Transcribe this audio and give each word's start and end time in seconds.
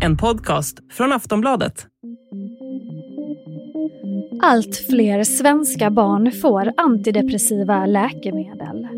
En 0.00 0.16
podcast 0.16 0.78
från 0.92 1.12
Aftonbladet. 1.12 1.86
Allt 4.42 4.76
fler 4.76 5.24
svenska 5.24 5.90
barn 5.90 6.32
får 6.32 6.72
antidepressiva 6.76 7.86
läkemedel. 7.86 8.88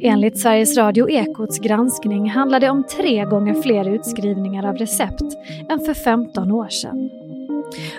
Enligt 0.00 0.38
Sveriges 0.38 0.76
Radio 0.76 1.10
Ekots 1.10 1.58
granskning 1.58 2.30
handlar 2.30 2.60
det 2.60 2.70
om 2.70 2.84
tre 2.96 3.24
gånger 3.24 3.62
fler 3.62 3.94
utskrivningar 3.94 4.68
av 4.68 4.76
recept 4.76 5.22
än 5.70 5.80
för 5.80 5.94
15 5.94 6.52
år 6.52 6.68
sedan. 6.68 7.10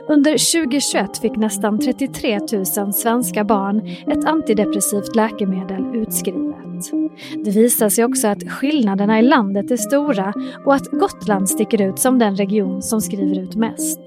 Under 0.07 0.31
2021 0.31 1.17
fick 1.17 1.35
nästan 1.35 1.79
33 1.79 2.39
000 2.77 2.93
svenska 2.93 3.43
barn 3.43 3.87
ett 3.87 4.25
antidepressivt 4.25 5.15
läkemedel 5.15 5.95
utskrivet. 5.95 6.48
Det 7.45 7.51
visar 7.51 7.89
sig 7.89 8.05
också 8.05 8.27
att 8.27 8.43
skillnaderna 8.51 9.19
i 9.19 9.21
landet 9.21 9.71
är 9.71 9.77
stora 9.77 10.33
och 10.65 10.75
att 10.75 10.87
Gotland 10.87 11.49
sticker 11.49 11.81
ut 11.81 11.99
som 11.99 12.19
den 12.19 12.35
region 12.35 12.81
som 12.81 13.01
skriver 13.01 13.39
ut 13.39 13.55
mest. 13.55 13.99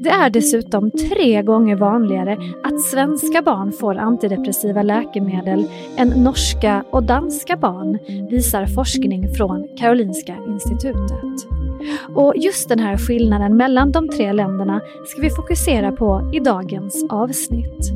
Det 0.00 0.10
är 0.10 0.30
dessutom 0.30 0.90
tre 0.90 1.42
gånger 1.42 1.76
vanligare 1.76 2.38
att 2.64 2.80
svenska 2.80 3.42
barn 3.42 3.72
får 3.72 3.94
antidepressiva 3.96 4.82
läkemedel 4.82 5.66
än 5.96 6.08
norska 6.08 6.84
och 6.90 7.02
danska 7.02 7.56
barn, 7.56 7.98
visar 8.30 8.66
forskning 8.66 9.34
från 9.34 9.68
Karolinska 9.78 10.36
institutet. 10.48 11.65
Och 12.14 12.32
just 12.36 12.68
den 12.68 12.78
här 12.78 12.96
skillnaden 12.96 13.56
mellan 13.56 13.92
de 13.92 14.08
tre 14.08 14.32
länderna 14.32 14.80
ska 15.06 15.22
vi 15.22 15.30
fokusera 15.30 15.92
på 15.92 16.30
i 16.34 16.40
dagens 16.40 17.06
avsnitt. 17.10 17.92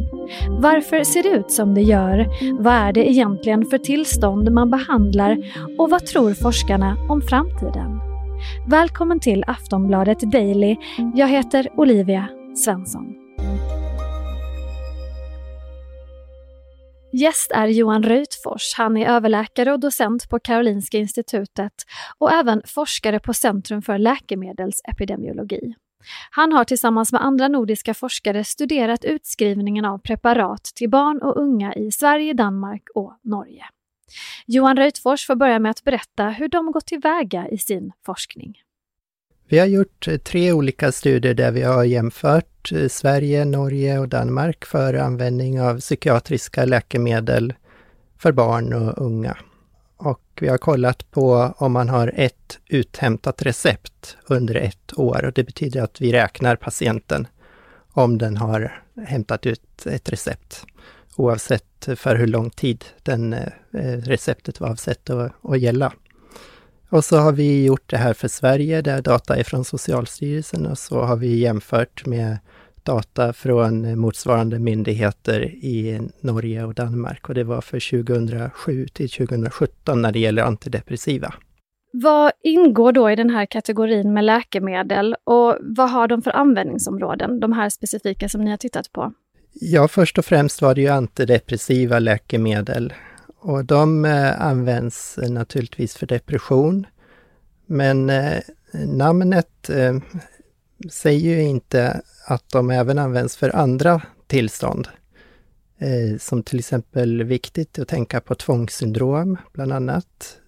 Varför 0.49 1.05
ser 1.05 1.23
det 1.23 1.29
ut 1.29 1.51
som 1.51 1.75
det 1.75 1.81
gör? 1.81 2.27
Vad 2.63 2.75
är 2.75 2.93
det 2.93 3.11
egentligen 3.11 3.67
för 3.67 3.79
tillstånd 3.79 4.53
man 4.53 4.71
behandlar? 4.71 5.39
Och 5.79 5.91
vad 5.91 6.07
tror 6.07 6.35
forskarna 6.35 6.97
om 7.09 7.23
framtiden? 7.23 8.01
Välkommen 8.67 9.21
till 9.21 9.45
Aftonbladet 9.47 10.21
Daily. 10.21 10.77
Jag 11.15 11.29
heter 11.29 11.69
Olivia 11.77 12.29
Svensson. 12.65 13.20
Gäst 17.13 17.51
är 17.53 17.67
Johan 17.67 18.03
Reutfors. 18.03 18.75
Han 18.77 18.97
är 18.97 19.09
överläkare 19.09 19.73
och 19.73 19.81
docent 19.81 20.29
på 20.29 20.39
Karolinska 20.39 20.99
institutet 20.99 21.73
och 22.19 22.33
även 22.33 22.63
forskare 22.67 23.21
på 23.21 23.35
Centrum 23.35 23.83
för 23.83 23.99
läkemedelsepidemiologi. 23.99 25.75
Han 26.31 26.53
har 26.53 26.65
tillsammans 26.65 27.13
med 27.13 27.25
andra 27.25 27.49
nordiska 27.49 27.95
forskare 27.95 28.45
studerat 28.45 29.05
utskrivningen 29.05 29.85
av 29.85 29.99
preparat 29.99 30.65
till 30.65 30.91
barn 30.91 31.23
och 31.23 31.37
unga 31.37 31.75
i 31.75 31.93
Sverige, 31.93 32.33
Danmark 32.33 32.83
och 32.95 33.19
Norge. 33.23 33.65
Johan 34.47 34.77
Reutfors 34.77 35.27
får 35.27 35.35
börja 35.35 35.59
med 35.59 35.71
att 35.71 35.85
berätta 35.85 36.29
hur 36.29 36.49
de 36.49 36.73
gått 36.73 36.87
tillväga 36.87 37.49
i 37.49 37.59
sin 37.59 37.93
forskning. 38.07 38.55
Vi 39.51 39.59
har 39.59 39.67
gjort 39.67 40.09
eh, 40.09 40.17
tre 40.17 40.53
olika 40.53 40.93
studier 40.93 41.35
där 41.35 41.51
vi 41.51 41.63
har 41.63 41.85
jämfört 41.85 42.73
eh, 42.73 42.89
Sverige, 42.89 43.45
Norge 43.45 43.99
och 43.99 44.09
Danmark 44.09 44.65
för 44.65 44.95
användning 44.95 45.61
av 45.61 45.81
psykiatriska 45.81 46.65
läkemedel 46.65 47.55
för 48.19 48.33
barn 48.33 48.73
och 48.73 49.07
unga. 49.07 49.37
Och 49.97 50.23
vi 50.41 50.49
har 50.49 50.59
kollat 50.59 51.11
på 51.11 51.55
om 51.57 51.73
man 51.73 51.89
har 51.89 52.13
ett 52.17 52.59
uthämtat 52.69 53.43
recept 53.43 54.17
under 54.27 54.55
ett 54.55 54.99
år. 54.99 55.25
Och 55.25 55.33
det 55.33 55.45
betyder 55.45 55.83
att 55.83 56.01
vi 56.01 56.13
räknar 56.13 56.57
patienten 56.57 57.27
om 57.93 58.19
den 58.19 58.37
har 58.37 58.83
hämtat 59.07 59.47
ut 59.47 59.87
ett 59.87 60.09
recept, 60.09 60.65
oavsett 61.17 61.89
för 61.97 62.17
hur 62.17 62.27
lång 62.27 62.51
tid 62.51 62.85
den 63.03 63.33
eh, 63.33 63.49
receptet 63.83 64.61
var 64.61 64.69
avsett 64.69 65.11
att, 65.11 65.33
att 65.43 65.61
gälla. 65.61 65.93
Och 66.91 67.05
så 67.05 67.17
har 67.17 67.33
vi 67.33 67.65
gjort 67.65 67.91
det 67.91 67.97
här 67.97 68.15
för 68.15 68.29
Sverige, 68.29 68.83
där 68.83 69.03
data 69.03 69.37
är 69.37 69.45
från 69.45 69.65
Socialstyrelsen 69.65 70.67
och 70.67 70.79
så 70.79 71.01
har 71.01 71.17
vi 71.17 71.39
jämfört 71.39 72.07
med 72.07 72.39
data 72.83 73.33
från 73.33 73.99
motsvarande 73.99 74.59
myndigheter 74.59 75.43
i 75.45 76.01
Norge 76.21 76.65
och 76.65 76.75
Danmark 76.75 77.29
och 77.29 77.35
det 77.35 77.45
var 77.45 77.61
för 77.61 78.05
2007 78.05 78.87
till 78.87 79.11
2017 79.11 80.03
när 80.03 80.13
det 80.13 80.19
gäller 80.19 80.43
antidepressiva. 80.43 81.35
Vad 81.93 82.33
ingår 82.43 82.93
då 82.93 83.11
i 83.11 83.17
den 83.17 83.31
här 83.31 83.47
kategorin 83.47 84.13
med 84.13 84.25
läkemedel 84.25 85.17
och 85.25 85.57
vad 85.61 85.91
har 85.91 86.09
de 86.09 86.23
för 86.23 86.31
användningsområden, 86.31 87.41
de 87.41 87.53
här 87.53 87.69
specifika 87.69 88.29
som 88.29 88.45
ni 88.45 88.51
har 88.51 88.57
tittat 88.57 88.93
på? 88.93 89.13
Ja, 89.53 89.89
först 89.89 90.19
och 90.19 90.25
främst 90.25 90.63
var 90.63 90.75
det 90.75 90.81
ju 90.81 90.89
antidepressiva 90.89 91.99
läkemedel 91.99 92.93
och 93.41 93.65
de 93.65 94.05
eh, 94.05 94.43
används 94.43 95.19
eh, 95.19 95.31
naturligtvis 95.31 95.97
för 95.97 96.07
depression. 96.07 96.87
Men 97.67 98.11
eh, 98.11 98.43
namnet 98.73 99.71
säger 100.91 101.37
ju 101.37 101.43
inte 101.43 102.01
att 102.27 102.49
de 102.49 102.71
även 102.71 102.99
används 102.99 103.37
för 103.37 103.57
andra 103.57 104.03
tillstånd. 104.27 104.89
som 106.19 106.43
till 106.43 106.59
exempel 106.59 107.23
viktigt 107.23 107.79
att 107.79 107.89
tänka 107.89 108.21
på 108.21 108.35
tvångssyndrom, 108.35 109.37
bland 109.53 109.73
annat, 109.73 110.39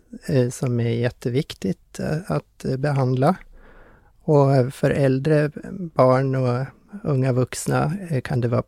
som 0.51 0.81
är 0.81 0.89
jätteviktigt 0.91 2.01
att 2.27 2.65
behandla. 2.79 3.37
Och 4.25 4.75
för 4.75 4.91
äldre 4.91 5.51
barn 5.95 6.35
och 6.35 6.67
unga 7.05 7.33
vuxna 7.33 7.93
kan 8.25 8.41
det 8.41 8.49
vara 8.49 8.65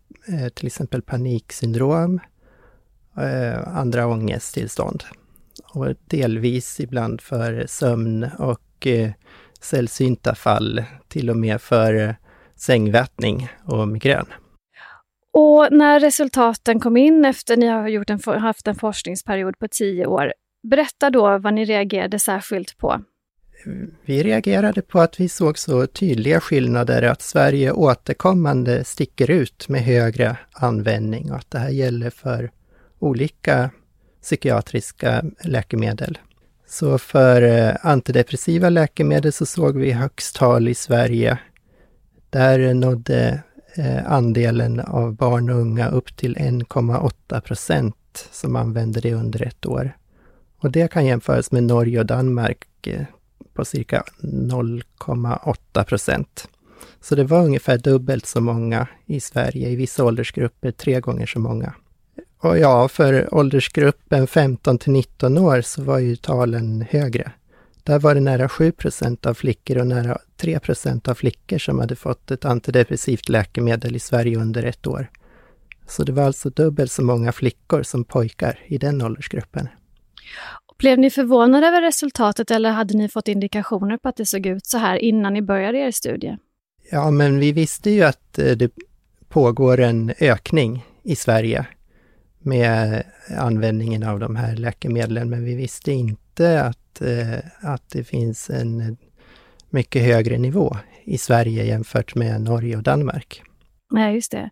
till 0.55 0.67
exempel 0.67 1.03
paniksyndrom, 1.03 2.21
eh, 3.17 3.77
andra 3.79 4.07
ångesttillstånd. 4.07 5.05
Och 5.75 5.95
delvis 6.05 6.81
ibland 6.81 7.21
för 7.21 7.65
sömn 7.69 8.29
och 8.39 8.87
eh, 8.87 9.11
sällsynta 9.61 10.35
fall 10.35 10.85
till 11.09 11.31
och 11.31 11.37
med 11.37 11.61
för 11.61 12.17
sängvätning 12.57 13.49
och 13.65 13.89
migrän. 13.89 14.27
Och 15.33 15.69
när 15.71 16.01
resultaten 16.01 16.81
kom 16.81 16.97
in 16.97 17.25
efter 17.25 17.57
ni 17.57 17.67
har 17.67 17.89
gjort 17.89 18.11
en, 18.11 18.21
haft 18.27 18.67
en 18.67 18.75
forskningsperiod 18.75 19.59
på 19.59 19.69
tio 19.69 20.07
år, 20.07 20.33
berätta 20.63 21.11
då 21.11 21.39
vad 21.39 21.55
ni 21.55 21.65
reagerade 21.65 22.19
särskilt 22.19 22.79
på. 22.79 23.01
Vi 24.05 24.23
reagerade 24.23 24.83
på 24.83 25.01
att 25.01 25.21
vi 25.21 25.29
såg 25.29 25.59
så 25.59 25.87
tydliga 25.87 26.41
skillnader 26.41 27.03
att 27.03 27.23
Sverige 27.23 27.73
återkommande 27.73 28.85
sticker 28.85 29.31
ut 29.31 29.69
med 29.69 29.81
högre 29.81 30.37
användning 30.53 31.31
och 31.31 31.37
att 31.37 31.51
det 31.51 31.59
här 31.59 31.71
gäller 31.71 32.11
för 32.11 32.51
olika 33.05 33.71
psykiatriska 34.23 35.25
läkemedel. 35.45 36.19
Så 36.67 36.99
för 36.99 37.43
eh, 37.43 37.77
antidepressiva 37.83 38.69
läkemedel 38.69 39.33
så 39.33 39.47
såg 39.47 39.77
vi 39.77 39.93
högst 39.93 40.37
tal 40.37 40.69
i 40.69 40.75
Sverige. 40.75 41.39
Där 42.31 42.75
nådde 42.75 43.43
eh, 43.75 44.13
andelen 44.13 44.81
av 44.81 45.15
barn 45.15 45.51
och 45.51 45.61
unga 45.61 45.89
upp 45.89 46.17
till 46.17 46.37
1,8 46.37 47.41
procent 47.41 48.29
som 48.33 48.57
använde 48.57 49.01
det 49.01 49.15
under 49.15 49.43
ett 49.43 49.67
år. 49.67 49.97
Och 50.59 50.71
det 50.71 50.93
kan 50.93 51.07
jämföras 51.07 51.53
med 51.53 51.63
Norge 51.63 51.99
och 51.99 52.07
Danmark 52.07 52.87
eh, 52.87 53.05
på 53.55 53.65
cirka 53.65 54.05
0,8 54.23 55.85
procent. 55.85 56.49
Så 57.01 57.15
det 57.15 57.25
var 57.25 57.45
ungefär 57.45 57.79
dubbelt 57.79 58.27
så 58.27 58.41
många 58.41 58.89
i 59.07 59.21
Sverige, 59.21 59.69
i 59.69 59.77
vissa 59.77 60.05
åldersgrupper 60.05 60.71
tre 60.71 61.01
gånger 61.01 61.27
så 61.27 61.39
många. 61.39 61.75
Och 62.45 62.59
ja, 62.59 62.89
för 62.89 63.35
åldersgruppen 63.35 64.27
15 64.27 64.79
till 64.79 64.93
19 64.93 65.39
år 65.39 65.61
så 65.61 65.83
var 65.83 65.99
ju 65.99 66.17
talen 66.17 66.87
högre. 66.91 67.33
Där 67.83 67.99
var 67.99 68.15
det 68.15 68.21
nära 68.21 68.47
7% 68.47 69.27
av 69.27 69.35
flickor 69.35 69.79
och 69.79 69.87
nära 69.87 70.19
3% 70.41 71.09
av 71.09 71.15
flickor 71.15 71.59
som 71.59 71.79
hade 71.79 71.97
fått 71.97 72.31
ett 72.31 72.45
antidepressivt 72.45 73.29
läkemedel 73.29 73.97
i 73.97 73.99
Sverige 73.99 74.39
under 74.39 74.63
ett 74.63 74.87
år. 74.87 75.11
Så 75.87 76.05
det 76.05 76.13
var 76.13 76.23
alltså 76.23 76.51
dubbelt 76.51 76.93
så 76.93 77.03
många 77.03 77.33
flickor 77.33 77.83
som 77.83 78.05
pojkar 78.05 78.59
i 78.67 78.79
den 78.79 79.03
åldersgruppen. 79.03 79.69
Blev 80.79 80.99
ni 80.99 81.11
förvånade 81.11 81.67
över 81.67 81.83
resultatet 81.83 82.51
eller 82.51 82.71
hade 82.71 82.99
ni 82.99 83.09
fått 83.09 83.29
indikationer 83.29 83.97
på 83.97 84.09
att 84.09 84.17
det 84.17 84.27
såg 84.27 84.47
ut 84.47 84.67
så 84.67 84.79
här 84.79 84.97
innan 84.97 85.35
ni 85.35 85.43
började 85.43 85.79
er 85.79 85.91
studie? 85.91 86.37
Ja, 86.91 87.11
men 87.11 87.39
vi 87.39 87.53
visste 87.53 87.91
ju 87.91 88.03
att 88.03 88.39
eh, 88.39 88.53
det 88.53 88.73
pågår 89.29 89.81
en 89.81 90.13
ökning 90.21 90.85
i 91.03 91.17
Sverige 91.17 91.67
med 92.45 93.03
användningen 93.39 94.03
av 94.03 94.21
de 94.21 94.37
här 94.37 94.57
läkemedlen, 94.57 95.31
men 95.31 95.45
vi 95.45 95.55
visste 95.55 95.93
inte 95.93 96.63
att, 96.63 97.01
eh, 97.01 97.39
att 97.61 97.91
det 97.91 98.05
finns 98.05 98.51
en 98.51 98.97
mycket 99.71 100.03
högre 100.03 100.39
nivå 100.39 100.77
i 101.05 101.19
Sverige 101.19 101.65
jämfört 101.65 102.15
med 102.15 102.41
Norge 102.41 102.77
och 102.77 102.83
Danmark. 102.83 103.43
Nej, 103.91 104.15
just 104.15 104.33
det. 104.33 104.51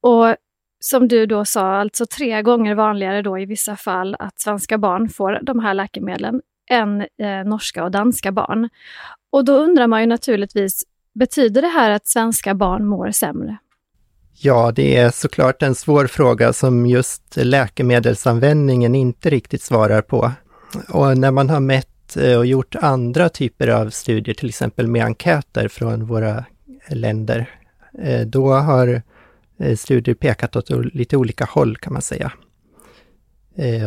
Och 0.00 0.36
som 0.80 1.08
du 1.08 1.26
då 1.26 1.44
sa, 1.44 1.76
alltså 1.76 2.06
tre 2.06 2.42
gånger 2.42 2.74
vanligare 2.74 3.22
då 3.22 3.38
i 3.38 3.46
vissa 3.46 3.76
fall 3.76 4.16
att 4.18 4.40
svenska 4.40 4.78
barn 4.78 5.08
får 5.08 5.38
de 5.42 5.58
här 5.58 5.74
läkemedlen 5.74 6.40
än 6.70 7.00
eh, 7.00 7.44
norska 7.44 7.84
och 7.84 7.90
danska 7.90 8.32
barn. 8.32 8.68
Och 9.30 9.44
då 9.44 9.52
undrar 9.52 9.86
man 9.86 10.00
ju 10.00 10.06
naturligtvis, 10.06 10.84
betyder 11.14 11.62
det 11.62 11.68
här 11.68 11.90
att 11.90 12.06
svenska 12.06 12.54
barn 12.54 12.86
mår 12.86 13.10
sämre? 13.10 13.58
Ja, 14.40 14.72
det 14.72 14.96
är 14.96 15.10
såklart 15.10 15.62
en 15.62 15.74
svår 15.74 16.06
fråga 16.06 16.52
som 16.52 16.86
just 16.86 17.22
läkemedelsanvändningen 17.36 18.94
inte 18.94 19.30
riktigt 19.30 19.62
svarar 19.62 20.02
på. 20.02 20.32
Och 20.88 21.18
när 21.18 21.30
man 21.30 21.50
har 21.50 21.60
mätt 21.60 22.16
eh, 22.16 22.38
och 22.38 22.46
gjort 22.46 22.74
andra 22.74 23.28
typer 23.28 23.68
av 23.68 23.90
studier, 23.90 24.34
till 24.34 24.48
exempel 24.48 24.86
med 24.86 25.04
enkäter 25.04 25.68
från 25.68 26.06
våra 26.06 26.44
länder, 26.88 27.50
eh, 28.02 28.20
då 28.20 28.52
har 28.52 29.02
eh, 29.58 29.76
studier 29.76 30.14
pekat 30.14 30.56
åt 30.56 30.70
lite 30.70 31.16
olika 31.16 31.44
håll 31.44 31.76
kan 31.76 31.92
man 31.92 32.02
säga. 32.02 32.32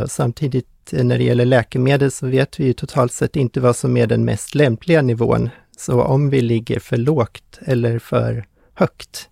Och 0.04 0.12
samtidigt 0.12 0.68
när 0.92 1.18
det 1.18 1.24
gäller 1.24 1.46
läkemedel 1.46 2.12
så 2.12 2.28
vet 2.28 2.60
vi 2.60 2.66
ju 2.66 2.74
totalt 2.74 3.14
sett 3.14 3.36
inte 3.36 3.60
vad 3.60 3.76
som 3.76 3.98
är 3.98 4.08
den 4.08 4.26
mest 4.26 4.56
lämpliga 4.56 5.02
nivån. 5.02 5.50
Så 5.78 6.02
om 6.02 6.30
vi 6.30 6.42
ligger 6.42 6.80
för 6.80 6.98
lågt 6.98 7.60
eller 7.62 8.00
för 8.00 8.46
högt 8.74 9.28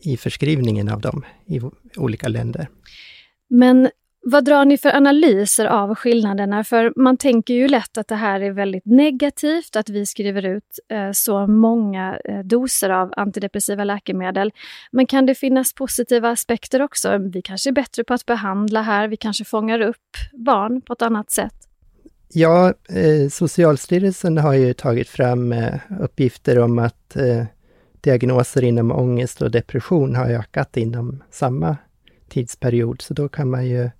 i 0.00 0.16
förskrivningen 0.16 0.88
av 0.88 1.00
dem 1.00 1.24
i 1.46 1.60
olika 1.96 2.28
länder. 2.28 2.68
Men 3.48 3.88
vad 4.22 4.44
drar 4.44 4.64
ni 4.64 4.78
för 4.78 4.96
analyser 4.96 5.66
av 5.66 5.94
skillnaderna? 5.94 6.64
För 6.64 6.92
man 6.96 7.16
tänker 7.16 7.54
ju 7.54 7.68
lätt 7.68 7.98
att 7.98 8.08
det 8.08 8.14
här 8.14 8.40
är 8.40 8.50
väldigt 8.50 8.86
negativt, 8.86 9.76
att 9.76 9.88
vi 9.88 10.06
skriver 10.06 10.46
ut 10.46 10.78
eh, 10.88 11.10
så 11.12 11.46
många 11.46 12.18
eh, 12.24 12.38
doser 12.38 12.90
av 12.90 13.12
antidepressiva 13.16 13.84
läkemedel. 13.84 14.52
Men 14.92 15.06
kan 15.06 15.26
det 15.26 15.34
finnas 15.34 15.72
positiva 15.72 16.30
aspekter 16.30 16.82
också? 16.82 17.18
Vi 17.18 17.42
kanske 17.42 17.70
är 17.70 17.72
bättre 17.72 18.04
på 18.04 18.14
att 18.14 18.26
behandla 18.26 18.82
här, 18.82 19.08
vi 19.08 19.16
kanske 19.16 19.44
fångar 19.44 19.80
upp 19.80 20.16
barn 20.32 20.80
på 20.80 20.92
ett 20.92 21.02
annat 21.02 21.30
sätt. 21.30 21.54
Ja, 22.32 22.74
eh, 22.88 23.28
Socialstyrelsen 23.30 24.38
har 24.38 24.54
ju 24.54 24.72
tagit 24.72 25.08
fram 25.08 25.54
uppgifter 26.00 26.58
om 26.58 26.78
att 26.78 27.16
diagnoser 28.00 28.64
inom 28.64 28.92
ångest 28.92 29.42
och 29.42 29.50
depression 29.50 30.16
har 30.16 30.26
ökat 30.26 30.76
inom 30.76 31.22
samma 31.30 31.76
tidsperiod, 32.28 33.02
så 33.02 33.14
då 33.14 33.28
kan 33.28 33.50
man 33.50 33.66
ju 33.66 33.90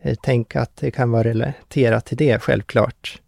eh, 0.00 0.14
tänka 0.14 0.60
att 0.60 0.76
det 0.76 0.90
kan 0.90 1.10
vara 1.10 1.24
relaterat 1.24 2.06
till 2.06 2.16
det, 2.16 2.42
självklart. 2.42 3.20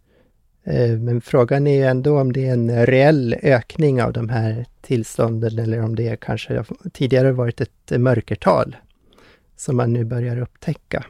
Eh, 0.63 0.97
men 0.97 1.21
frågan 1.21 1.67
är 1.67 1.75
ju 1.75 1.83
ändå 1.83 2.19
om 2.19 2.33
det 2.33 2.47
är 2.47 2.53
en 2.53 2.85
reell 2.85 3.35
ökning 3.43 4.01
av 4.01 4.13
de 4.13 4.29
här 4.29 4.65
tillstånden 4.81 5.59
eller 5.59 5.81
om 5.81 5.95
det 5.95 6.19
kanske 6.19 6.63
tidigare 6.93 7.31
varit 7.31 7.61
ett 7.61 7.91
mörkertal 7.97 8.75
som 9.55 9.77
man 9.77 9.93
nu 9.93 10.05
börjar 10.05 10.41
upptäcka. 10.41 11.05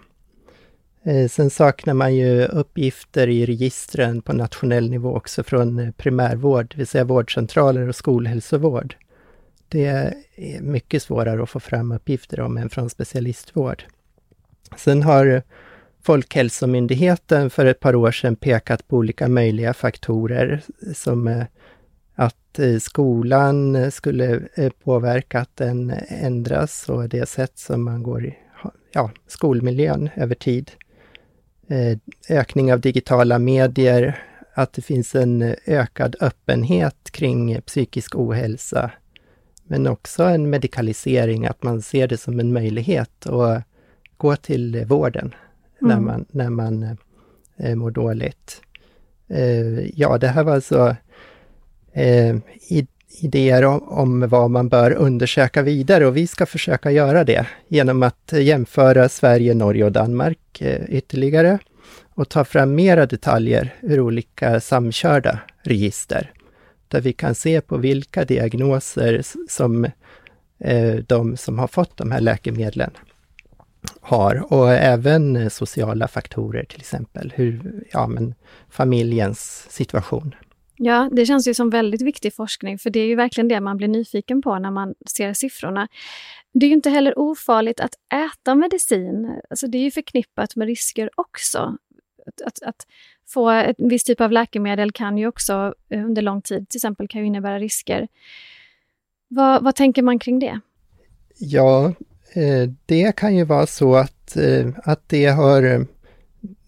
Eh, 1.08 1.28
sen 1.28 1.50
saknar 1.50 1.94
man 1.94 2.16
ju 2.16 2.46
uppgifter 2.46 3.28
i 3.28 3.46
registren 3.46 4.22
på 4.22 4.34
nationell 4.34 4.90
nivå 4.90 5.16
också 5.16 5.44
från 5.44 5.80
eh, 5.80 5.92
primärvård, 5.92 6.68
det 6.70 6.78
vill 6.78 6.88
säga 6.88 7.04
vårdcentraler 7.04 7.88
och 7.88 7.96
skolhälsovård. 7.96 8.96
Det 9.68 9.86
är 9.86 10.62
mycket 10.62 11.04
svårare 11.04 11.44
att 11.44 11.50
få 11.50 11.60
fram 11.60 11.92
uppgifter 11.92 12.40
om 12.40 12.58
än 12.58 12.70
från 12.70 12.90
specialistvård. 12.90 13.84
Sen 14.78 15.04
har 15.04 15.42
Folkhälsomyndigheten 16.04 17.50
för 17.50 17.66
ett 17.66 17.80
par 17.80 17.96
år 17.96 18.12
sedan 18.12 18.36
pekat 18.36 18.88
på 18.88 18.98
olika 18.98 19.28
möjliga 19.28 19.74
faktorer 19.74 20.62
som 20.94 21.28
eh, 21.28 21.44
att 22.16 22.60
skolan 22.80 23.92
skulle 23.92 24.42
påverka 24.84 25.40
att 25.40 25.56
den 25.56 25.94
ändras 26.08 26.90
och 26.90 27.10
det 27.10 27.30
sätt 27.30 27.58
som 27.58 27.84
man 27.84 28.04
går 28.04 28.26
i 28.26 28.38
ja, 28.92 29.12
skolmiljön 29.28 30.10
över 30.16 30.36
tid. 30.36 30.72
Ökning 32.30 32.74
av 32.74 32.80
digitala 32.80 33.40
medier, 33.40 34.24
att 34.54 34.74
det 34.74 34.82
finns 34.82 35.16
en 35.16 35.56
ökad 35.66 36.16
öppenhet 36.20 37.12
kring 37.12 37.62
psykisk 37.62 38.16
ohälsa 38.16 38.92
men 39.68 39.88
också 39.88 40.24
en 40.24 40.50
medikalisering, 40.50 41.46
att 41.46 41.64
man 41.64 41.82
ser 41.82 42.08
det 42.08 42.18
som 42.18 42.40
en 42.40 42.54
möjlighet 42.54 43.28
att 43.28 43.64
gå 44.18 44.36
till 44.36 44.86
vården 44.86 45.36
mm. 45.82 45.90
när 45.90 46.00
man, 46.00 46.26
när 46.32 46.50
man 46.50 46.98
eh, 47.58 47.76
mår 47.76 47.92
dåligt. 47.92 48.62
Eh, 49.28 50.00
ja, 50.00 50.18
det 50.18 50.28
här 50.28 50.44
var 50.44 50.54
alltså 50.54 50.96
eh, 51.94 52.38
idéer 53.22 53.66
om, 53.66 53.84
om, 53.84 54.30
vad 54.30 54.52
man 54.52 54.70
bör 54.70 54.92
undersöka 54.92 55.62
vidare 55.62 56.08
och 56.08 56.18
vi 56.18 56.28
ska 56.28 56.46
försöka 56.46 56.92
göra 56.92 57.24
det 57.24 57.46
genom 57.68 58.04
att 58.04 58.34
jämföra 58.34 59.10
Sverige, 59.10 59.54
Norge 59.54 59.86
och 59.86 59.92
Danmark 59.92 60.62
eh, 60.62 60.82
ytterligare 60.90 61.60
och 62.16 62.30
ta 62.30 62.46
fram 62.46 62.76
mera 62.76 63.06
detaljer 63.06 63.76
ur 63.82 64.00
olika 64.00 64.60
samkörda 64.60 65.40
register 65.62 66.32
där 66.88 67.02
vi 67.02 67.14
kan 67.14 67.36
se 67.36 67.62
på 67.62 67.78
vilka 67.78 68.26
diagnoser 68.26 69.22
som 69.50 69.86
eh, 70.60 70.96
de 71.08 71.38
som 71.38 71.60
har 71.60 71.68
fått 71.68 71.98
de 71.98 72.12
här 72.12 72.22
läkemedlen 72.22 72.92
har 74.02 74.54
och 74.54 74.74
även 74.74 75.50
sociala 75.50 76.08
faktorer 76.08 76.64
till 76.64 76.80
exempel, 76.80 77.34
hur, 77.36 77.84
ja 77.92 78.08
men 78.08 78.34
familjens 78.70 79.68
situation. 79.70 80.36
Ja, 80.80 81.10
det 81.12 81.26
känns 81.26 81.48
ju 81.48 81.54
som 81.54 81.70
väldigt 81.70 82.02
viktig 82.02 82.34
forskning, 82.34 82.80
för 82.80 82.90
det 82.90 83.00
är 83.00 83.06
ju 83.06 83.16
verkligen 83.16 83.48
det 83.48 83.62
man 83.62 83.78
blir 83.78 83.88
nyfiken 83.88 84.42
på 84.42 84.60
när 84.60 84.72
man 84.72 84.96
ser 85.16 85.34
siffrorna. 85.34 85.88
Det 86.54 86.66
är 86.66 86.68
ju 86.68 86.76
inte 86.76 86.90
heller 86.90 87.20
ofarligt 87.20 87.80
att 87.80 87.94
äta 88.14 88.56
medicin. 88.56 89.42
Alltså 89.50 89.68
det 89.68 89.78
är 89.78 89.82
ju 89.82 89.92
förknippat 89.92 90.56
med 90.56 90.68
risker 90.68 91.10
också. 91.16 91.78
Att, 92.26 92.42
att, 92.42 92.64
att 92.64 92.88
få 93.28 93.50
en 93.50 93.76
viss 93.78 94.04
typ 94.04 94.22
av 94.22 94.32
läkemedel 94.32 94.92
kan 94.92 95.18
ju 95.18 95.28
också 95.28 95.74
eh, 95.90 96.06
under 96.06 96.22
lång 96.22 96.42
tid 96.42 96.70
till 96.70 96.78
exempel 96.78 97.08
kan 97.08 97.22
ju 97.22 97.28
innebära 97.28 97.60
risker. 97.60 98.08
Vad, 99.28 99.64
vad 99.64 99.76
tänker 99.76 100.02
man 100.02 100.20
kring 100.20 100.40
det? 100.40 100.60
Ja, 101.38 101.94
eh, 102.34 102.70
det 102.86 103.16
kan 103.16 103.36
ju 103.36 103.44
vara 103.44 103.68
så 103.68 103.96
att, 103.96 104.38
eh, 104.38 104.68
att 104.84 105.10
det 105.10 105.26
har 105.26 105.86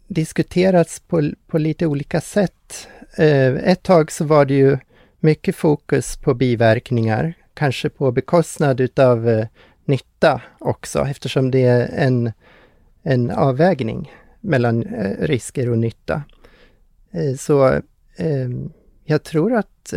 diskuterats 0.07 0.99
på, 0.99 1.31
på 1.47 1.57
lite 1.57 1.85
olika 1.85 2.21
sätt. 2.21 2.87
Eh, 3.17 3.55
ett 3.55 3.83
tag 3.83 4.11
så 4.11 4.25
var 4.25 4.45
det 4.45 4.53
ju 4.53 4.77
mycket 5.19 5.55
fokus 5.55 6.17
på 6.17 6.33
biverkningar, 6.33 7.33
kanske 7.53 7.89
på 7.89 8.11
bekostnad 8.11 8.79
utav 8.79 9.29
eh, 9.29 9.47
nytta 9.85 10.41
också, 10.59 10.99
eftersom 10.99 11.51
det 11.51 11.63
är 11.63 11.89
en, 11.95 12.31
en 13.03 13.31
avvägning 13.31 14.11
mellan 14.39 14.83
eh, 14.83 15.17
risker 15.19 15.69
och 15.69 15.77
nytta. 15.77 16.23
Så 17.37 17.81
jag 19.05 19.23
tror 19.23 19.55
att 19.55 19.93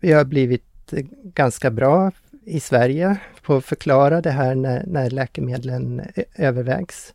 vi 0.00 0.12
har 0.12 0.24
blivit 0.24 0.92
ganska 1.22 1.70
bra 1.70 2.12
i 2.44 2.60
Sverige 2.60 3.16
på 3.42 3.56
att 3.56 3.64
förklara 3.64 4.20
det 4.20 4.30
här 4.30 4.54
när, 4.54 4.84
när 4.86 5.10
läkemedlen 5.10 6.02
övervägs. 6.34 7.14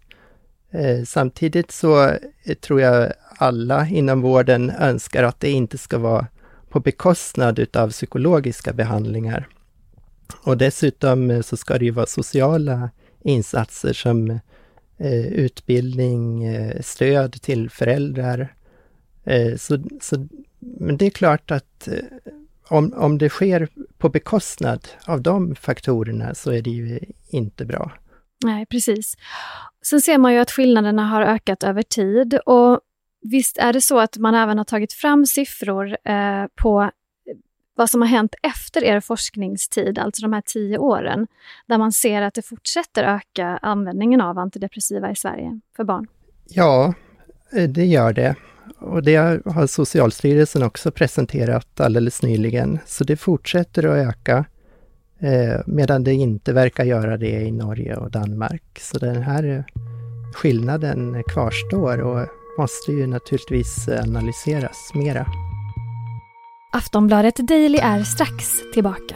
Eh, 0.73 1.03
samtidigt 1.03 1.71
så 1.71 2.03
eh, 2.43 2.55
tror 2.61 2.81
jag 2.81 3.13
alla 3.37 3.87
inom 3.87 4.21
vården 4.21 4.69
önskar 4.69 5.23
att 5.23 5.39
det 5.39 5.51
inte 5.51 5.77
ska 5.77 5.97
vara 5.97 6.27
på 6.69 6.79
bekostnad 6.79 7.59
utav 7.59 7.89
psykologiska 7.89 8.73
behandlingar. 8.73 9.47
Och 10.43 10.57
dessutom 10.57 11.31
eh, 11.31 11.41
så 11.41 11.57
ska 11.57 11.77
det 11.77 11.85
ju 11.85 11.91
vara 11.91 12.05
sociala 12.05 12.89
insatser 13.23 13.93
som 13.93 14.29
eh, 14.97 15.27
utbildning, 15.27 16.43
stöd 16.81 17.41
till 17.41 17.69
föräldrar, 17.69 18.53
Eh, 19.23 19.55
så, 19.55 19.77
så, 20.01 20.27
men 20.59 20.97
det 20.97 21.05
är 21.05 21.09
klart 21.09 21.51
att 21.51 21.87
om, 22.69 22.93
om 22.93 23.17
det 23.17 23.29
sker 23.29 23.67
på 23.97 24.09
bekostnad 24.09 24.87
av 25.05 25.21
de 25.21 25.55
faktorerna 25.55 26.35
så 26.35 26.51
är 26.51 26.61
det 26.61 26.69
ju 26.69 26.99
inte 27.29 27.65
bra. 27.65 27.91
Nej, 28.45 28.65
precis. 28.65 29.17
Sen 29.85 30.01
ser 30.01 30.17
man 30.17 30.33
ju 30.33 30.39
att 30.39 30.51
skillnaderna 30.51 31.05
har 31.05 31.21
ökat 31.21 31.63
över 31.63 31.81
tid 31.81 32.39
och 32.45 32.79
visst 33.21 33.57
är 33.57 33.73
det 33.73 33.81
så 33.81 33.99
att 33.99 34.17
man 34.17 34.35
även 34.35 34.57
har 34.57 34.65
tagit 34.65 34.93
fram 34.93 35.25
siffror 35.25 35.97
eh, 36.05 36.45
på 36.55 36.81
eh, 36.81 36.89
vad 37.75 37.89
som 37.89 38.01
har 38.01 38.07
hänt 38.07 38.35
efter 38.43 38.83
er 38.83 38.99
forskningstid, 38.99 39.99
alltså 39.99 40.21
de 40.21 40.33
här 40.33 40.43
tio 40.45 40.77
åren, 40.77 41.27
där 41.67 41.77
man 41.77 41.91
ser 41.91 42.21
att 42.21 42.33
det 42.33 42.41
fortsätter 42.41 43.03
öka 43.03 43.59
användningen 43.61 44.21
av 44.21 44.39
antidepressiva 44.39 45.11
i 45.11 45.15
Sverige 45.15 45.59
för 45.75 45.83
barn? 45.83 46.07
Ja, 46.49 46.93
eh, 47.51 47.69
det 47.69 47.85
gör 47.85 48.13
det. 48.13 48.35
Och 48.79 49.03
det 49.03 49.15
har 49.45 49.67
Socialstyrelsen 49.67 50.63
också 50.63 50.91
presenterat 50.91 51.79
alldeles 51.79 52.21
nyligen. 52.21 52.79
Så 52.85 53.03
det 53.03 53.17
fortsätter 53.17 53.83
att 53.83 54.07
öka, 54.07 54.45
Eh, 55.23 55.61
medan 55.65 56.03
det 56.03 56.13
inte 56.13 56.53
verkar 56.53 56.83
göra 56.83 57.17
det 57.17 57.41
i 57.41 57.51
Norge 57.51 57.95
och 57.95 58.11
Danmark. 58.11 58.79
Så 58.79 58.97
den 58.97 59.23
här 59.23 59.43
eh, 59.43 59.63
skillnaden 60.33 61.23
kvarstår 61.27 62.01
och 62.01 62.27
måste 62.57 62.91
ju 62.91 63.07
naturligtvis 63.07 63.89
analyseras 63.89 64.91
mera. 64.93 65.25
Aftonbladet 66.71 67.35
Daily 67.35 67.77
är 67.77 68.03
strax 68.03 68.59
tillbaka. 68.73 69.15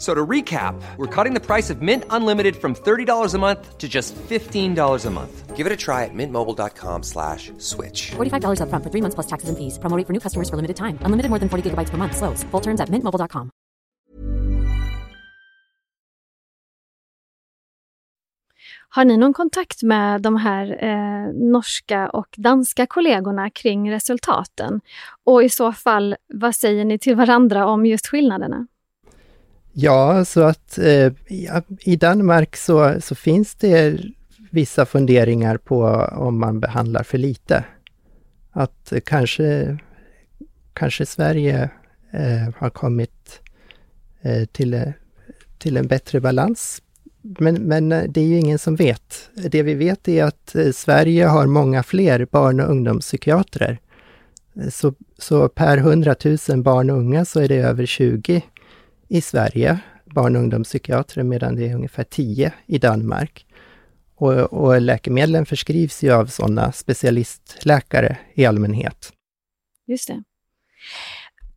So 0.00 0.14
to 0.14 0.26
recap, 0.26 0.80
we're 0.96 1.14
cutting 1.14 1.34
the 1.34 1.44
price 1.44 1.68
of 1.68 1.82
Mint 1.82 2.04
Unlimited 2.08 2.56
from 2.56 2.74
$30 2.74 3.34
a 3.34 3.38
month 3.38 3.76
to 3.76 3.86
just 3.86 4.16
$15 4.16 5.06
a 5.06 5.10
month. 5.10 5.56
Give 5.56 5.66
it 5.66 5.72
a 5.72 5.76
try 5.76 6.04
at 6.04 6.14
mintmobile.com 6.14 7.02
slash 7.02 7.52
switch. 7.58 8.12
$45 8.16 8.60
upfront 8.64 8.82
for 8.82 8.90
three 8.90 9.02
months 9.02 9.14
plus 9.14 9.26
taxes 9.26 9.50
and 9.50 9.58
fees. 9.58 9.78
Promo 9.78 10.06
for 10.06 10.14
new 10.14 10.20
customers 10.20 10.48
for 10.48 10.56
limited 10.56 10.76
time. 10.76 10.96
Unlimited 11.04 11.28
more 11.28 11.38
than 11.38 11.50
40 11.50 11.62
gigabytes 11.68 11.90
per 11.90 11.98
month. 11.98 12.16
Slows. 12.16 12.42
Full 12.50 12.62
terms 12.62 12.80
at 12.80 12.88
mintmobile.com. 12.88 13.50
Har 18.92 19.04
ni 19.04 19.16
någon 19.16 19.32
kontakt 19.32 19.82
med 19.82 20.22
de 20.22 20.36
här 20.36 20.84
eh, 20.84 21.32
norska 21.34 22.08
och 22.08 22.34
danska 22.36 22.86
kollegorna 22.86 23.50
kring 23.50 23.90
resultaten? 23.90 24.80
Och 25.24 25.42
i 25.42 25.48
så 25.48 25.72
fall, 25.72 26.16
vad 26.34 26.56
säger 26.56 26.84
ni 26.84 26.98
till 26.98 27.16
varandra 27.16 27.66
om 27.66 27.86
just 27.86 28.06
skillnaderna? 28.06 28.66
Ja, 29.72 30.24
så 30.24 30.40
att 30.42 30.78
eh, 30.78 31.12
ja, 31.28 31.62
i 31.80 31.96
Danmark 31.96 32.56
så, 32.56 33.00
så 33.00 33.14
finns 33.14 33.54
det 33.54 34.00
vissa 34.50 34.86
funderingar 34.86 35.56
på 35.56 35.84
om 36.12 36.38
man 36.38 36.60
behandlar 36.60 37.02
för 37.02 37.18
lite. 37.18 37.64
Att 38.52 38.92
eh, 38.92 39.00
kanske, 39.00 39.78
kanske 40.72 41.06
Sverige 41.06 41.70
eh, 42.10 42.54
har 42.56 42.70
kommit 42.70 43.40
eh, 44.22 44.44
till, 44.44 44.92
till 45.58 45.76
en 45.76 45.86
bättre 45.86 46.20
balans. 46.20 46.82
Men, 47.22 47.54
men 47.54 47.92
eh, 47.92 48.02
det 48.08 48.20
är 48.20 48.26
ju 48.26 48.38
ingen 48.38 48.58
som 48.58 48.76
vet. 48.76 49.30
Det 49.34 49.62
vi 49.62 49.74
vet 49.74 50.08
är 50.08 50.24
att 50.24 50.54
eh, 50.54 50.72
Sverige 50.72 51.26
har 51.26 51.46
många 51.46 51.82
fler 51.82 52.26
barn 52.30 52.60
och 52.60 52.70
ungdomspsykiatrer. 52.70 53.78
Eh, 54.56 54.68
så, 54.68 54.94
så 55.18 55.48
per 55.48 55.76
100 55.76 56.14
000 56.48 56.62
barn 56.62 56.90
och 56.90 56.98
unga 56.98 57.24
så 57.24 57.40
är 57.40 57.48
det 57.48 57.56
över 57.56 57.86
20 57.86 58.42
i 59.10 59.20
Sverige, 59.20 59.78
barn 60.04 60.36
och 60.36 60.42
ungdomspsykiatrer, 60.42 61.24
medan 61.24 61.56
det 61.56 61.68
är 61.68 61.74
ungefär 61.74 62.04
10 62.04 62.52
i 62.66 62.78
Danmark. 62.78 63.46
Och, 64.14 64.32
och 64.32 64.80
läkemedlen 64.80 65.46
förskrivs 65.46 66.02
ju 66.02 66.12
av 66.12 66.26
sådana 66.26 66.72
specialistläkare 66.72 68.16
i 68.34 68.46
allmänhet. 68.46 69.12
Just 69.86 70.08
det. 70.08 70.22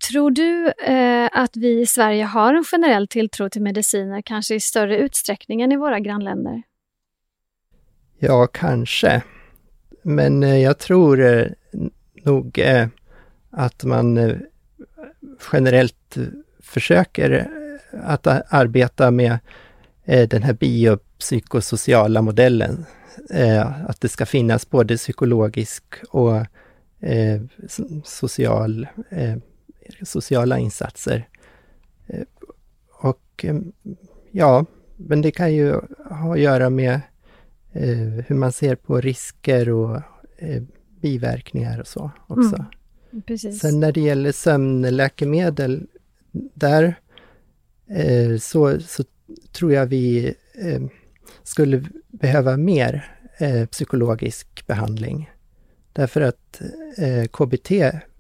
Tror 0.10 0.32
du 0.32 0.68
eh, 0.68 1.30
att 1.32 1.58
vi 1.58 1.82
i 1.82 1.86
Sverige 1.86 2.24
har 2.24 2.54
en 2.54 2.64
generell 2.64 3.08
tilltro 3.08 3.50
till 3.50 3.62
mediciner, 3.62 4.22
kanske 4.22 4.56
i 4.56 4.60
större 4.60 4.98
utsträckning 4.98 5.62
än 5.62 5.72
i 5.72 5.78
våra 5.78 6.00
grannländer? 6.00 6.62
Ja, 8.20 8.48
kanske. 8.48 9.24
Men 10.02 10.44
eh, 10.44 10.58
jag 10.58 10.80
tror 10.80 11.22
eh, 11.22 11.48
nog 12.24 12.60
eh, 12.60 12.88
att 13.52 13.84
man 13.84 14.18
eh, 14.18 14.38
generellt 15.54 16.18
försöker 16.64 17.50
att 17.92 18.28
arbeta 18.54 19.12
med 19.12 19.40
eh, 20.06 20.28
den 20.28 20.44
här 20.44 20.54
biopsykosociala 20.54 22.22
modellen. 22.22 22.86
Eh, 23.30 23.90
att 23.90 24.02
det 24.02 24.10
ska 24.10 24.26
finnas 24.26 24.70
både 24.70 24.98
psykologisk 24.98 25.84
och 26.10 26.36
eh, 27.00 27.42
social, 28.04 28.88
sociala 30.04 30.60
insatser. 30.60 31.28
Och 32.92 33.46
ja, 34.32 34.66
men 34.98 35.22
det 35.22 35.32
kan 35.32 35.54
ju 35.54 35.74
ha 36.10 36.34
att 36.34 36.40
göra 36.40 36.70
med 36.70 37.02
hur 38.28 38.36
man 38.36 38.52
ser 38.52 38.76
på 38.76 39.02
risker 39.02 39.70
och 39.70 40.02
biverkningar 41.02 41.80
och 41.80 41.88
så 41.88 42.12
också. 42.28 42.66
Mm, 43.12 43.54
Sen 43.54 43.80
när 43.80 43.92
det 43.92 44.02
gäller 44.02 44.32
sömnläkemedel 44.32 45.88
där 46.54 47.00
eh, 47.90 48.38
så, 48.38 48.80
så 48.80 49.04
tror 49.52 49.74
jag 49.74 49.86
vi 49.86 50.36
eh, 50.62 50.82
skulle 51.44 51.84
behöva 52.08 52.58
mer 52.58 53.18
eh, 53.38 53.66
psykologisk 53.66 54.68
behandling. 54.68 55.32
Därför 55.94 56.22
att 56.22 56.62
eh, 56.98 57.26
KBT 57.26 57.72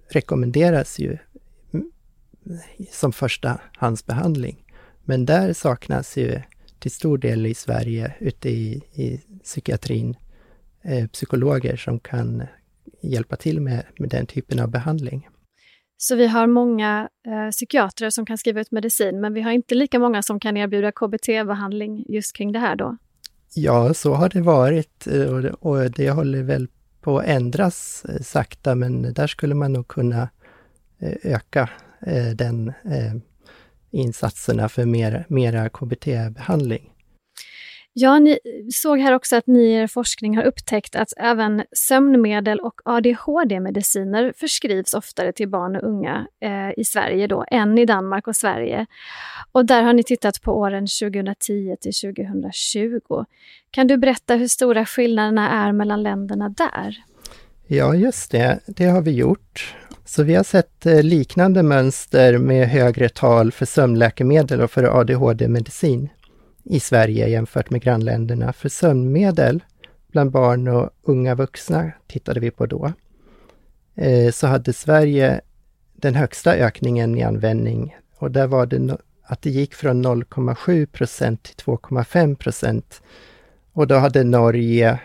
rekommenderas 0.09 0.99
ju 0.99 1.17
mm, 1.73 1.91
som 2.91 3.13
första 3.13 3.59
handsbehandling. 3.73 4.65
Men 5.03 5.25
där 5.25 5.53
saknas 5.53 6.17
ju 6.17 6.41
till 6.79 6.91
stor 6.91 7.17
del 7.17 7.45
i 7.45 7.53
Sverige, 7.53 8.13
ute 8.19 8.49
i, 8.49 8.81
i 8.93 9.21
psykiatrin, 9.43 10.15
eh, 10.81 11.07
psykologer 11.07 11.75
som 11.75 11.99
kan 11.99 12.43
hjälpa 13.01 13.35
till 13.35 13.61
med, 13.61 13.85
med 13.97 14.09
den 14.09 14.25
typen 14.25 14.59
av 14.59 14.69
behandling. 14.69 15.29
Så 15.97 16.15
vi 16.15 16.27
har 16.27 16.47
många 16.47 17.09
eh, 17.27 17.51
psykiatrer 17.51 18.09
som 18.09 18.25
kan 18.25 18.37
skriva 18.37 18.61
ut 18.61 18.71
medicin, 18.71 19.21
men 19.21 19.33
vi 19.33 19.41
har 19.41 19.51
inte 19.51 19.75
lika 19.75 19.99
många 19.99 20.23
som 20.23 20.39
kan 20.39 20.57
erbjuda 20.57 20.91
KBT-behandling 20.91 22.05
just 22.07 22.35
kring 22.35 22.51
det 22.51 22.59
här 22.59 22.75
då? 22.75 22.97
Ja, 23.55 23.93
så 23.93 24.13
har 24.13 24.29
det 24.29 24.41
varit 24.41 25.07
eh, 25.07 25.33
och 25.33 25.41
det, 25.41 25.51
och 25.51 25.91
det 25.91 26.11
håller 26.11 26.43
väl 26.43 26.67
på 27.01 27.19
att 27.19 27.25
ändras 27.25 28.05
eh, 28.09 28.21
sakta, 28.21 28.75
men 28.75 29.13
där 29.13 29.27
skulle 29.27 29.55
man 29.55 29.73
nog 29.73 29.87
kunna 29.87 30.29
eh, 30.99 31.33
öka 31.33 31.69
eh, 32.01 32.27
den 32.27 32.67
eh, 32.67 33.13
insatserna 33.91 34.69
för 34.69 34.85
mer, 34.85 35.25
mera 35.27 35.69
KBT-behandling. 35.69 36.92
Ja, 37.95 38.19
ni 38.19 38.39
såg 38.71 38.99
här 38.99 39.13
också 39.13 39.35
att 39.35 39.47
ni 39.47 39.59
i 39.59 39.73
er 39.73 39.87
forskning 39.87 40.37
har 40.37 40.43
upptäckt 40.43 40.95
att 40.95 41.13
även 41.17 41.63
sömnmedel 41.71 42.59
och 42.59 42.81
ADHD-mediciner 42.85 44.33
förskrivs 44.37 44.93
oftare 44.93 45.31
till 45.31 45.49
barn 45.49 45.75
och 45.75 45.83
unga 45.83 46.27
eh, 46.41 46.79
i 46.79 46.83
Sverige 46.83 47.27
då, 47.27 47.45
än 47.51 47.77
i 47.77 47.85
Danmark 47.85 48.27
och 48.27 48.35
Sverige. 48.35 48.85
Och 49.51 49.65
där 49.65 49.83
har 49.83 49.93
ni 49.93 50.03
tittat 50.03 50.41
på 50.41 50.51
åren 50.51 50.87
2010 51.01 51.75
till 51.81 51.93
2020. 52.15 53.25
Kan 53.71 53.87
du 53.87 53.97
berätta 53.97 54.35
hur 54.35 54.47
stora 54.47 54.85
skillnaderna 54.85 55.49
är 55.49 55.71
mellan 55.71 56.03
länderna 56.03 56.49
där? 56.49 57.03
Ja, 57.67 57.95
just 57.95 58.31
det. 58.31 58.59
Det 58.67 58.85
har 58.85 59.01
vi 59.01 59.11
gjort. 59.11 59.75
Så 60.05 60.23
vi 60.23 60.35
har 60.35 60.43
sett 60.43 60.85
eh, 60.85 61.03
liknande 61.03 61.63
mönster 61.63 62.37
med 62.37 62.67
högre 62.67 63.09
tal 63.09 63.51
för 63.51 63.65
sömnläkemedel 63.65 64.61
och 64.61 64.71
för 64.71 64.99
ADHD-medicin 64.99 66.09
i 66.63 66.79
Sverige 66.79 67.27
jämfört 67.27 67.69
med 67.69 67.81
grannländerna. 67.81 68.53
För 68.53 68.69
sömnmedel 68.69 69.63
bland 70.11 70.31
barn 70.31 70.67
och 70.67 70.89
unga 71.01 71.35
vuxna 71.35 71.91
tittade 72.07 72.39
vi 72.39 72.51
på 72.51 72.65
då. 72.65 72.93
Eh, 73.95 74.31
så 74.31 74.47
hade 74.47 74.73
Sverige 74.73 75.41
den 75.93 76.15
högsta 76.15 76.53
ökningen 76.53 77.17
i 77.17 77.23
användning 77.23 77.95
och 78.17 78.31
där 78.31 78.47
var 78.47 78.65
det 78.65 78.97
att 79.23 79.41
det 79.41 79.49
gick 79.49 79.73
från 79.73 80.05
0,7 80.05 80.85
procent 80.85 81.43
till 81.43 81.55
2,5 81.55 82.35
procent. 82.35 83.01
Och 83.73 83.87
då 83.87 83.95
hade 83.95 84.23
Norge 84.23 84.99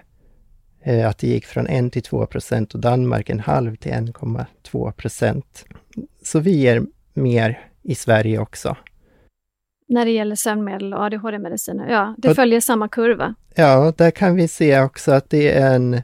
eh, 0.82 1.08
att 1.08 1.18
det 1.18 1.26
gick 1.26 1.46
från 1.46 1.66
1 1.66 1.92
till 1.92 2.02
2 2.02 2.26
procent 2.26 2.74
och 2.74 2.80
Danmark 2.80 3.30
en 3.30 3.40
halv 3.40 3.76
till 3.76 3.92
1,2 3.92 4.92
procent. 4.92 5.64
Så 6.22 6.38
vi 6.40 6.50
ger 6.50 6.86
mer 7.14 7.60
i 7.82 7.94
Sverige 7.94 8.38
också 8.38 8.76
när 9.88 10.04
det 10.04 10.10
gäller 10.10 10.34
sömnmedel 10.34 10.94
och 10.94 11.02
ADHD-mediciner. 11.02 11.88
Ja, 11.88 12.14
det 12.18 12.28
och, 12.28 12.36
följer 12.36 12.60
samma 12.60 12.88
kurva. 12.88 13.34
Ja, 13.54 13.92
där 13.96 14.10
kan 14.10 14.34
vi 14.34 14.48
se 14.48 14.80
också 14.80 15.12
att 15.12 15.30
det 15.30 15.52
är 15.52 15.74
en, 15.74 15.94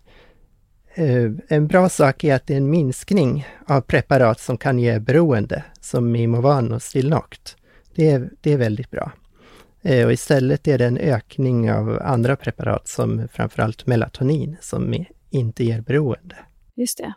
eh, 0.94 1.30
en 1.48 1.66
bra 1.66 1.88
sak 1.88 2.24
är 2.24 2.34
att 2.34 2.46
det 2.46 2.52
är 2.52 2.58
en 2.58 2.70
minskning 2.70 3.46
av 3.66 3.80
preparat 3.80 4.40
som 4.40 4.58
kan 4.58 4.78
ge 4.78 4.98
beroende, 4.98 5.64
som 5.80 6.16
Imovan 6.16 6.72
och 6.72 6.82
Stilnoct. 6.82 7.56
Det 7.94 8.10
är, 8.10 8.30
det 8.40 8.52
är 8.52 8.56
väldigt 8.56 8.90
bra. 8.90 9.12
Eh, 9.82 10.06
och 10.06 10.12
istället 10.12 10.68
är 10.68 10.78
det 10.78 10.86
en 10.86 10.98
ökning 10.98 11.72
av 11.72 12.00
andra 12.02 12.36
preparat 12.36 12.88
som 12.88 13.28
framförallt 13.32 13.86
melatonin, 13.86 14.56
som 14.60 15.04
inte 15.30 15.64
ger 15.64 15.80
beroende. 15.80 16.36
Just 16.74 16.98
det. 16.98 17.14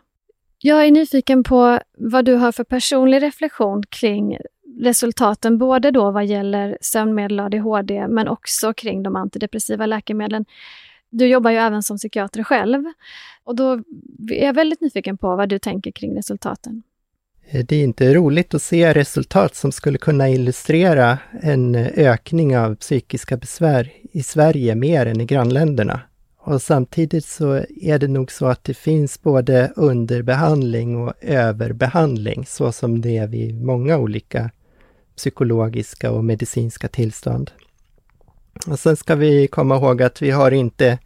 Jag 0.58 0.86
är 0.86 0.90
nyfiken 0.90 1.44
på 1.44 1.80
vad 1.98 2.24
du 2.24 2.34
har 2.34 2.52
för 2.52 2.64
personlig 2.64 3.22
reflektion 3.22 3.82
kring 3.88 4.38
resultaten, 4.78 5.58
både 5.58 5.90
då 5.90 6.10
vad 6.10 6.26
gäller 6.26 6.78
sömnmedel 6.80 7.40
och 7.40 7.46
ADHD, 7.46 8.08
men 8.08 8.28
också 8.28 8.72
kring 8.74 9.02
de 9.02 9.16
antidepressiva 9.16 9.86
läkemedlen. 9.86 10.44
Du 11.10 11.26
jobbar 11.26 11.50
ju 11.50 11.56
även 11.56 11.82
som 11.82 11.96
psykiater 11.96 12.42
själv 12.42 12.84
och 13.44 13.56
då 13.56 13.72
är 14.30 14.46
jag 14.46 14.54
väldigt 14.54 14.80
nyfiken 14.80 15.18
på 15.18 15.36
vad 15.36 15.48
du 15.48 15.58
tänker 15.58 15.90
kring 15.90 16.16
resultaten. 16.16 16.82
Eh, 17.50 17.64
det 17.64 17.76
är 17.76 17.84
inte 17.84 18.14
roligt 18.14 18.54
att 18.54 18.62
se 18.62 18.94
resultat 18.94 19.54
som 19.54 19.72
skulle 19.72 19.98
kunna 19.98 20.28
illustrera 20.28 21.18
en 21.42 21.74
eh, 21.74 21.86
ökning 21.96 22.58
av 22.58 22.74
psykiska 22.74 23.36
besvär 23.36 23.92
i 24.12 24.22
Sverige 24.22 24.74
mer 24.74 25.06
än 25.06 25.20
i 25.20 25.24
grannländerna. 25.24 26.00
Och 26.40 26.62
samtidigt 26.62 27.24
så 27.24 27.64
är 27.82 27.98
det 27.98 28.08
nog 28.08 28.32
så 28.32 28.46
att 28.46 28.64
det 28.64 28.74
finns 28.74 29.22
både 29.22 29.72
underbehandling 29.76 30.96
och 30.96 31.12
överbehandling, 31.20 32.46
så 32.46 32.72
som 32.72 33.00
det 33.00 33.16
är 33.16 33.26
vid 33.26 33.64
många 33.64 33.98
olika 33.98 34.50
psykologiska 35.18 36.10
och 36.10 36.24
medicinska 36.24 36.88
tillstånd. 36.88 37.50
Och 38.66 38.78
sen 38.78 38.96
ska 38.96 39.14
vi 39.14 39.46
komma 39.46 39.76
ihåg 39.76 40.02
att 40.02 40.22
vi 40.22 40.30
har 40.30 40.50
inte 40.50 40.98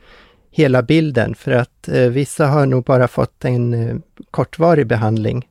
hela 0.51 0.83
bilden 0.83 1.35
för 1.35 1.53
att 1.53 1.89
eh, 1.89 2.09
vissa 2.09 2.47
har 2.47 2.67
nog 2.67 2.85
bara 2.85 3.09
fått 3.09 3.45
en 3.45 3.75
eh, 3.75 3.97
kortvarig 4.31 4.87
behandling 4.87 5.49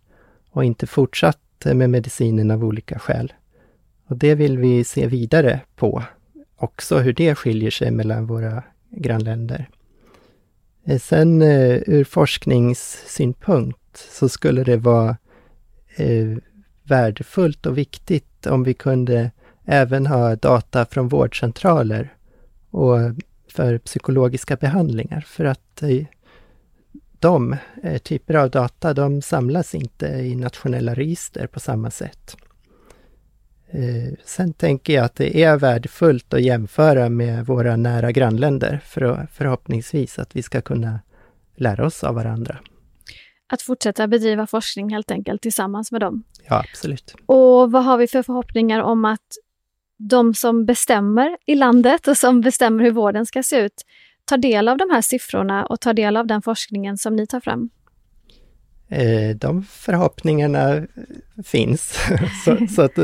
och 0.51 0.63
inte 0.63 0.87
fortsatt 0.87 1.65
eh, 1.65 1.73
med 1.73 1.89
medicinen 1.89 2.51
av 2.51 2.63
olika 2.63 2.99
skäl. 2.99 3.33
Och 4.07 4.17
det 4.17 4.35
vill 4.35 4.57
vi 4.57 4.83
se 4.83 5.07
vidare 5.07 5.61
på, 5.75 6.03
också 6.57 6.97
hur 6.97 7.13
det 7.13 7.35
skiljer 7.35 7.71
sig 7.71 7.91
mellan 7.91 8.25
våra 8.25 8.63
grannländer. 8.89 9.69
Eh, 10.85 10.99
sen 10.99 11.41
eh, 11.41 11.81
ur 11.85 12.03
forskningssynpunkt 12.03 13.97
så 14.11 14.29
skulle 14.29 14.63
det 14.63 14.77
vara 14.77 15.17
eh, 15.95 16.37
värdefullt 16.91 17.65
och 17.65 17.77
viktigt 17.77 18.47
om 18.47 18.63
vi 18.63 18.73
kunde 18.73 19.31
även 19.65 20.07
ha 20.07 20.35
data 20.35 20.85
från 20.85 21.07
vårdcentraler 21.07 22.13
och 22.69 22.97
för 23.47 23.77
psykologiska 23.77 24.55
behandlingar 24.55 25.21
för 25.21 25.45
att 25.45 25.83
eh, 25.83 26.05
de 27.19 27.55
eh, 27.83 27.97
typer 27.97 28.33
av 28.33 28.49
data, 28.49 28.93
de 28.93 29.21
samlas 29.21 29.75
inte 29.75 30.07
i 30.07 30.35
nationella 30.35 30.93
register 30.93 31.47
på 31.47 31.59
samma 31.59 31.91
sätt. 31.91 32.37
Eh, 33.69 34.13
sen 34.25 34.53
tänker 34.53 34.93
jag 34.93 35.05
att 35.05 35.15
det 35.15 35.43
är 35.43 35.57
värdefullt 35.57 36.33
att 36.33 36.41
jämföra 36.41 37.09
med 37.09 37.45
våra 37.45 37.75
nära 37.75 38.11
grannländer 38.11 38.79
för 38.85 39.01
att 39.01 39.29
förhoppningsvis 39.31 40.19
att 40.19 40.35
vi 40.35 40.43
ska 40.43 40.61
kunna 40.61 40.99
lära 41.55 41.85
oss 41.85 42.03
av 42.03 42.15
varandra. 42.15 42.57
Att 43.51 43.61
fortsätta 43.61 44.07
bedriva 44.07 44.47
forskning 44.47 44.89
helt 44.89 45.11
enkelt 45.11 45.41
tillsammans 45.41 45.91
med 45.91 46.01
dem. 46.01 46.23
Ja, 46.47 46.63
absolut. 46.71 47.15
Och 47.25 47.71
vad 47.71 47.83
har 47.83 47.97
vi 47.97 48.07
för 48.07 48.23
förhoppningar 48.23 48.79
om 48.79 49.05
att 49.05 49.27
de 49.97 50.33
som 50.33 50.65
bestämmer 50.65 51.37
i 51.45 51.55
landet 51.55 52.07
och 52.07 52.17
som 52.17 52.41
bestämmer 52.41 52.83
hur 52.83 52.91
vården 52.91 53.25
ska 53.25 53.43
se 53.43 53.59
ut 53.59 53.85
tar 54.25 54.37
del 54.37 54.67
av 54.67 54.77
de 54.77 54.89
här 54.89 55.01
siffrorna 55.01 55.65
och 55.65 55.81
tar 55.81 55.93
del 55.93 56.17
av 56.17 56.27
den 56.27 56.41
forskningen 56.41 56.97
som 56.97 57.15
ni 57.15 57.27
tar 57.27 57.39
fram? 57.39 57.69
Eh, 58.89 59.35
de 59.35 59.63
förhoppningarna 59.63 60.81
finns, 61.43 61.97
så, 62.45 62.57
så, 62.75 62.81
att 62.81 62.95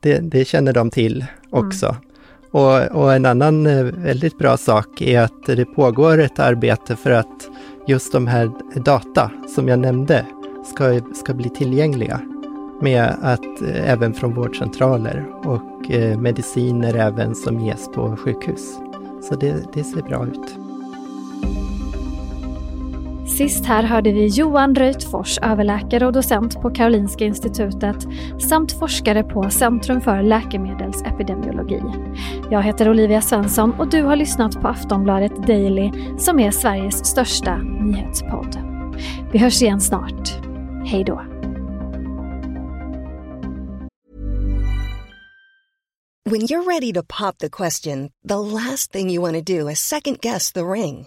det, 0.00 0.18
det, 0.18 0.44
känner 0.44 0.72
de 0.72 0.90
till 0.90 1.24
också. 1.50 1.86
Mm. 1.86 2.02
Och, 2.50 3.02
och, 3.02 3.14
en 3.14 3.26
annan 3.26 3.66
eh, 3.66 3.84
väldigt 3.84 4.38
bra 4.38 4.56
sak 4.56 5.00
är 5.00 5.20
att 5.20 5.46
det 5.46 5.64
pågår 5.64 6.18
ett 6.18 6.38
arbete 6.38 6.96
för 6.96 7.10
att 7.10 7.48
just 7.86 8.12
de 8.12 8.26
här 8.26 8.50
data 8.74 9.30
som 9.54 9.68
jag 9.68 9.78
nämnde 9.78 10.26
ska, 10.64 11.00
ska 11.14 11.34
bli 11.34 11.50
tillgängliga 11.50 12.20
med 12.80 13.16
att 13.22 13.62
eh, 13.62 13.90
även 13.90 14.14
från 14.14 14.34
vårdcentraler 14.34 15.26
och 15.44 15.90
eh, 15.90 16.18
mediciner 16.18 16.94
även 16.94 17.34
som 17.34 17.60
ges 17.60 17.88
på 17.94 18.16
sjukhus. 18.16 18.78
Så 19.28 19.34
det, 19.34 19.72
det 19.74 19.84
ser 19.84 20.02
bra 20.02 20.26
ut. 20.26 20.71
Sist 23.42 23.66
här 23.66 23.82
hörde 23.82 24.12
vi 24.12 24.26
Johan 24.26 24.74
Reutfors, 24.74 25.38
överläkare 25.38 26.06
och 26.06 26.12
docent 26.12 26.62
på 26.62 26.70
Karolinska 26.70 27.24
Institutet 27.24 27.96
samt 28.48 28.72
forskare 28.72 29.22
på 29.22 29.50
Centrum 29.50 30.00
för 30.00 30.22
läkemedelsepidemiologi. 30.22 31.82
Jag 32.50 32.62
heter 32.62 32.90
Olivia 32.90 33.22
Svensson 33.22 33.72
och 33.72 33.90
du 33.90 34.02
har 34.02 34.16
lyssnat 34.16 34.60
på 34.60 34.68
Aftonbladet 34.68 35.46
Daily 35.46 35.90
som 36.18 36.40
är 36.40 36.50
Sveriges 36.50 37.06
största 37.06 37.56
nyhetspodd. 37.56 38.58
Vi 39.32 39.38
hörs 39.38 39.62
igen 39.62 39.80
snart. 39.80 40.28
Hej 40.86 41.04
då! 41.04 41.22
When 46.30 46.40
you're 46.40 46.74
ready 46.74 46.92
to 46.92 47.02
pop 47.02 47.38
the 47.38 47.48
question, 47.48 48.10
the 48.28 48.34
last 48.34 48.92
thing 48.92 49.10
you 49.10 49.22
want 49.22 49.46
to 49.46 49.52
do 49.58 49.70
is 49.70 49.78
second 49.78 50.20
guess 50.20 50.52
the 50.52 50.60
ring. 50.60 51.06